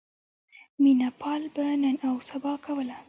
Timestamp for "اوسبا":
2.09-2.53